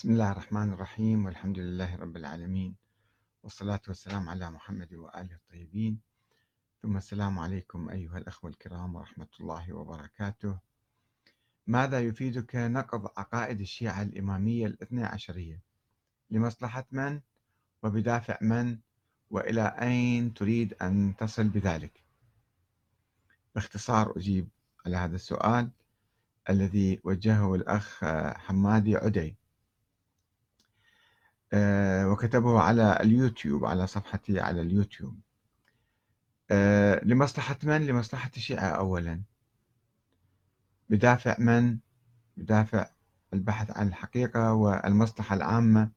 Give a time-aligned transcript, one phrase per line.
[0.00, 2.76] بسم الله الرحمن الرحيم والحمد لله رب العالمين
[3.42, 6.00] والصلاة والسلام على محمد وآله الطيبين.
[6.82, 10.58] ثم السلام عليكم أيها الأخوة الكرام ورحمة الله وبركاته.
[11.66, 15.62] ماذا يفيدك نقض عقائد الشيعة الإمامية الاثنى عشرية؟
[16.30, 17.20] لمصلحة من؟
[17.82, 18.78] وبدافع من؟
[19.30, 22.02] وإلى أين تريد أن تصل بذلك؟
[23.54, 24.48] باختصار أجيب
[24.86, 25.70] على هذا السؤال
[26.50, 28.04] الذي وجهه الأخ
[28.36, 29.39] حمادي عدي.
[31.52, 35.20] آه، وكتبه على اليوتيوب على صفحتي على اليوتيوب
[36.50, 39.22] آه، لمصلحة من؟ لمصلحة الشيعة أولا
[40.88, 41.78] بدافع من؟
[42.36, 42.86] بدافع
[43.34, 45.90] البحث عن الحقيقة والمصلحة العامة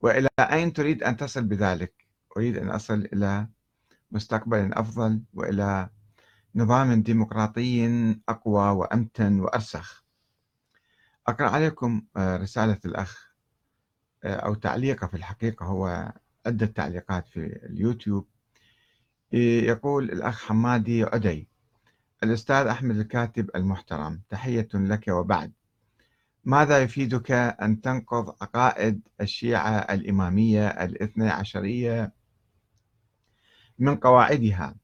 [0.00, 2.06] وإلى أين تريد أن تصل بذلك؟
[2.36, 3.48] أريد أن أصل إلى
[4.12, 5.88] مستقبل أفضل وإلى
[6.54, 7.86] نظام ديمقراطي
[8.28, 10.04] أقوى وأمتن وأرسخ
[11.26, 13.29] أقرأ عليكم آه، رسالة الأخ
[14.24, 16.12] أو تعليقه في الحقيقة هو
[16.46, 18.26] عدة تعليقات في اليوتيوب.
[19.32, 21.48] يقول الأخ حمادي عدي
[22.22, 25.52] الأستاذ أحمد الكاتب المحترم تحية لك وبعد.
[26.44, 32.12] ماذا يفيدك أن تنقض عقائد الشيعة الإمامية الاثنى عشرية
[33.78, 34.74] من قواعدها؟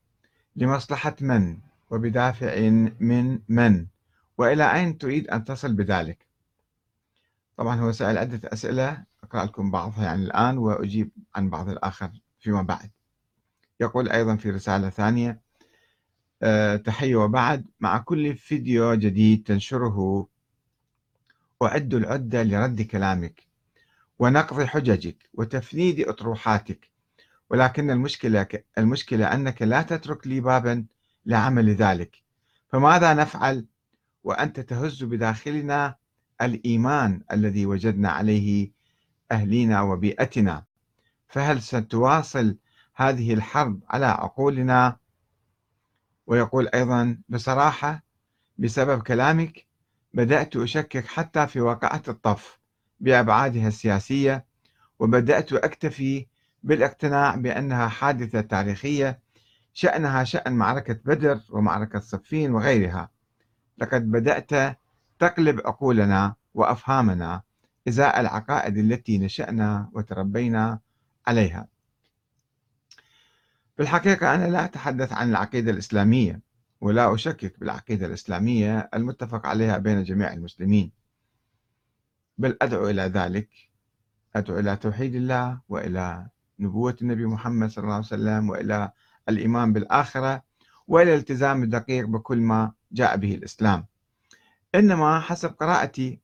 [0.56, 1.58] لمصلحة من؟
[1.90, 2.60] وبدافع
[3.00, 3.86] من من؟
[4.38, 6.26] وإلى أين تريد أن تصل بذلك؟
[7.56, 12.62] طبعا هو سأل عدة أسئلة أقرأ لكم بعضها يعني الآن وأجيب عن بعض الآخر فيما
[12.62, 12.90] بعد.
[13.80, 15.40] يقول أيضا في رسالة ثانية
[16.42, 17.66] أه تحية وبعد.
[17.80, 20.28] مع كل فيديو جديد تنشره
[21.62, 23.42] أعد العدة لرد كلامك
[24.18, 26.90] ونقض حججك وتفنيد أطروحاتك.
[27.50, 28.46] ولكن المشكلة
[28.78, 30.84] المشكلة أنك لا تترك لي بابا
[31.26, 32.22] لعمل ذلك.
[32.68, 33.66] فماذا نفعل؟
[34.24, 35.96] وأنت تهز بداخلنا
[36.42, 38.75] الإيمان الذي وجدنا عليه
[39.32, 40.64] أهلنا وبيئتنا
[41.28, 42.56] فهل ستواصل
[42.94, 44.96] هذه الحرب على عقولنا؟
[46.26, 48.02] ويقول أيضا بصراحة
[48.58, 49.66] بسبب كلامك
[50.14, 52.58] بدأت أشكك حتى في واقعة الطف
[53.00, 54.46] بأبعادها السياسية
[54.98, 56.26] وبدأت أكتفي
[56.62, 59.20] بالاقتناع بأنها حادثة تاريخية
[59.72, 63.10] شأنها شأن معركة بدر ومعركة صفين وغيرها.
[63.78, 64.78] لقد بدأت
[65.18, 67.42] تقلب عقولنا وأفهامنا.
[67.88, 70.80] إزاء العقائد التي نشأنا وتربينا
[71.26, 71.66] عليها.
[73.76, 76.40] في الحقيقة أنا لا أتحدث عن العقيدة الإسلامية
[76.80, 80.92] ولا أشكك بالعقيدة الإسلامية المتفق عليها بين جميع المسلمين.
[82.38, 83.48] بل أدعو إلى ذلك
[84.36, 86.26] أدعو إلى توحيد الله وإلى
[86.58, 88.92] نبوة النبي محمد صلى الله عليه وسلم وإلى
[89.28, 90.42] الإيمان بالآخرة
[90.88, 93.86] وإلى الالتزام الدقيق بكل ما جاء به الإسلام.
[94.74, 96.20] إنما حسب قراءتي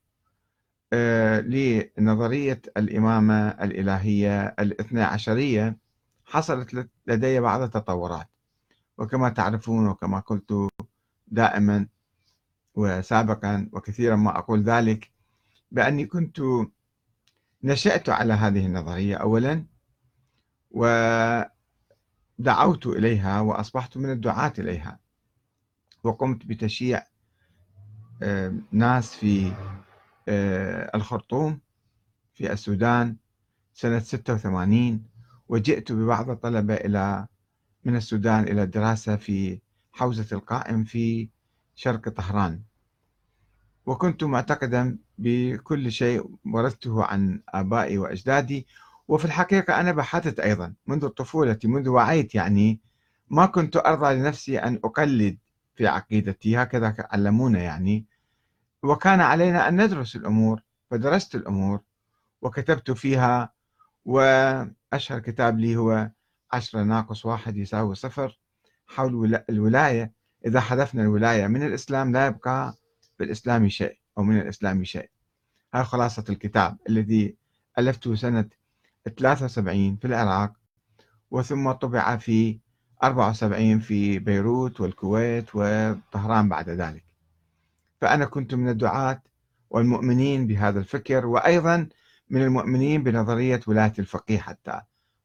[1.43, 5.77] لنظرية الإمامة الإلهية الاثنى عشرية
[6.25, 8.27] حصلت لدي بعض التطورات.
[8.97, 10.53] وكما تعرفون وكما قلت
[11.27, 11.87] دائما
[12.75, 15.11] وسابقا وكثيرا ما أقول ذلك
[15.71, 16.41] بأني كنت
[17.63, 19.65] نشأت على هذه النظرية أولا
[20.71, 21.47] ودعوت
[22.87, 24.99] إليها وأصبحت من الدعاة إليها.
[26.03, 27.03] وقمت بتشييع
[28.23, 29.51] آه، ناس في
[30.95, 31.59] الخرطوم
[32.33, 33.15] في السودان
[33.73, 35.03] سنة 86
[35.49, 37.27] وجئت ببعض الطلبة إلى
[37.83, 39.59] من السودان إلى الدراسة في
[39.91, 41.29] حوزة القائم في
[41.75, 42.61] شرق طهران.
[43.85, 48.67] وكنت معتقدا بكل شيء ورثته عن آبائي وأجدادي
[49.07, 52.79] وفي الحقيقة أنا بحثت أيضا منذ طفولتي منذ وعيت يعني
[53.29, 55.37] ما كنت أرضى لنفسي أن أقلد
[55.75, 58.05] في عقيدتي هكذا علمونا يعني.
[58.83, 60.61] وكان علينا أن ندرس الأمور
[60.91, 61.79] فدرست الأمور
[62.41, 63.53] وكتبت فيها
[64.05, 66.09] وأشهر كتاب لي هو
[66.53, 68.39] عشرة ناقص واحد يساوي صفر
[68.87, 70.11] حول الولاية.
[70.45, 72.77] إذا حذفنا الولاية من الإسلام لا يبقى
[73.17, 75.09] في الإسلام شيء أو من الإسلام شيء.
[75.73, 77.35] هذه خلاصة الكتاب الذي
[77.79, 78.49] ألفته سنة
[79.19, 80.53] 73 في العراق
[81.31, 82.59] وثم طبع في
[83.03, 87.12] 74 في بيروت والكويت وطهران بعد ذلك.
[88.03, 89.21] فأنا كنت من الدعاة
[89.69, 91.89] والمؤمنين بهذا الفكر وأيضا
[92.29, 94.81] من المؤمنين بنظرية ولاية الفقيه حتى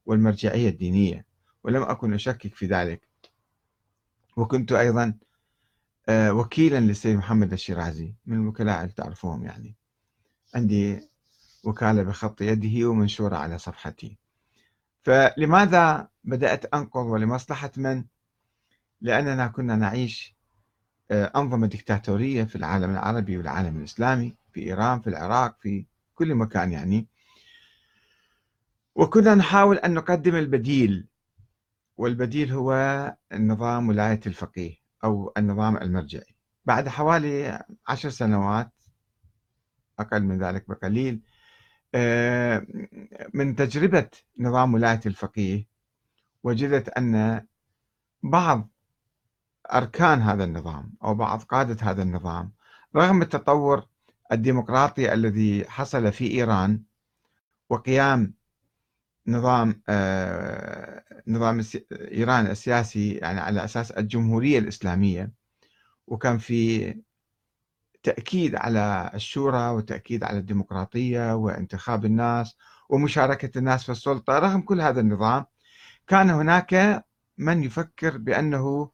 [0.06, 1.26] والمرجعية الدينية
[1.64, 3.08] ولم أكن أشكك في ذلك.
[4.36, 5.14] وكنت أيضا
[6.08, 9.76] آه، وكيلا للسيد محمد الشيرازي من الوكلاء اللي تعرفوهم يعني.
[10.54, 11.08] عندي
[11.64, 14.18] وكالة بخط يده ومنشورة على صفحتي.
[15.02, 18.04] فلماذا بدأت أنقض ولمصلحة من؟
[19.00, 20.37] لأننا كنا نعيش
[21.10, 27.06] أنظمة دكتاتورية في العالم العربي والعالم الإسلامي في إيران في العراق في كل مكان يعني.
[28.94, 31.06] وكنا نحاول أن نقدم البديل
[31.96, 32.72] والبديل هو
[33.32, 34.74] النظام ولاية الفقيه
[35.04, 36.34] أو النظام المرجعي.
[36.64, 38.70] بعد حوالي عشر سنوات
[39.98, 41.20] أقل من ذلك بقليل
[41.94, 42.66] آه،
[43.34, 44.08] من تجربة
[44.38, 45.66] نظام ولاية الفقيه
[46.42, 47.46] وجدت أن
[48.22, 48.68] بعض
[49.74, 52.52] أركان هذا النظام أو بعض قادة هذا النظام.
[52.96, 53.86] رغم التطور
[54.32, 56.82] الديمقراطي الذي حصل في إيران
[57.70, 58.34] وقيام
[59.26, 65.32] نظام آه، نظام إيران السياسي يعني على أساس الجمهورية الإسلامية
[66.06, 66.94] وكان في
[68.02, 72.56] تأكيد على الشورى وتأكيد على الديمقراطية وانتخاب الناس
[72.88, 74.38] ومشاركة الناس في السلطة.
[74.38, 75.44] رغم كل هذا النظام
[76.06, 77.04] كان هناك
[77.38, 78.90] من يفكر بأنه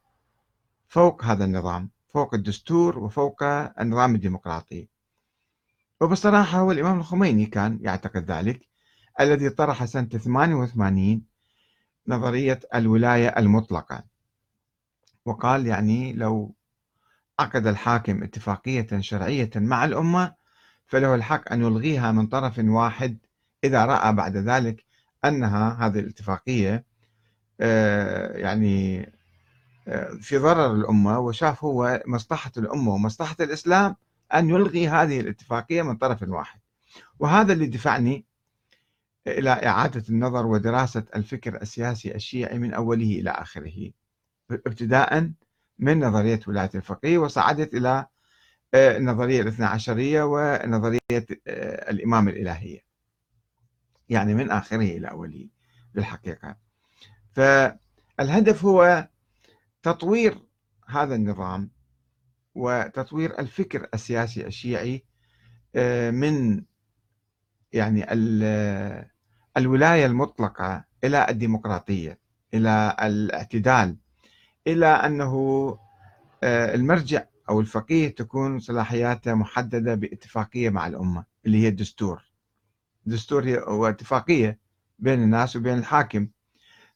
[0.95, 3.43] فوق هذا النظام فوق الدستور وفوق
[3.79, 4.87] النظام الديمقراطي.
[6.01, 8.67] وبصراحة هو الإمام الخميني كان يعتقد ذلك
[9.19, 11.21] الذي طرح سنة 88
[12.07, 14.03] نظرية الولاية المطلقة.
[15.25, 16.55] وقال يعني لو
[17.39, 20.33] عقد الحاكم اتفاقية شرعية مع الأمة
[20.87, 23.17] فله الحق أن يلغيها من طرف واحد
[23.63, 24.85] إذا رأى بعد ذلك
[25.25, 26.85] أنها هذه الاتفاقية
[27.61, 29.14] آه، يعني
[30.21, 33.95] في ضرر الأمة وشاف هو مصلحة الأمة ومصلحة الإسلام
[34.33, 36.59] أن يلغي هذه الاتفاقية من طرف واحد.
[37.19, 38.25] وهذا اللي دفعني
[39.27, 43.91] إلى إعادة النظر ودراسة الفكر السياسي الشيعي من أوله إلى آخره
[44.51, 45.31] ابتداء
[45.79, 48.05] من نظرية ولاية الفقيه وصعدت إلى
[48.73, 50.99] آه، النظرية الاثنى عشرية ونظرية
[51.47, 52.85] آه، الإمام الإلهية.
[54.09, 55.47] يعني من آخره إلى أوله
[55.93, 56.55] بالحقيقة.
[57.31, 59.07] فالهدف هو
[59.85, 60.37] تطوير
[60.87, 61.69] هذا النظام
[62.55, 65.03] وتطوير الفكر السياسي الشيعي
[65.75, 66.63] آه، من
[67.73, 68.13] يعني
[69.57, 72.19] الولاية المطلقة إلى الديمقراطية
[72.53, 73.97] إلى الاعتدال
[74.67, 75.33] إلى أنه
[76.43, 82.23] آه، المرجع أو الفقيه تكون صلاحياته محددة باتفاقية مع الأمة اللي هي الدستور.
[83.07, 84.59] الدستور هو اتفاقية
[84.99, 86.27] بين الناس وبين الحاكم.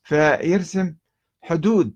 [0.04, 0.96] فيرسم
[1.42, 1.94] حدود